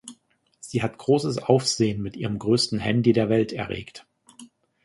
Sie 0.59 0.81
hat 0.81 0.97
großes 0.97 1.37
Aufsehen 1.37 2.01
mit 2.01 2.17
ihrem 2.17 2.39
„größten 2.39 2.79
Handy 2.79 3.13
der 3.13 3.29
Welt“ 3.29 3.53
erregt. 3.53 4.07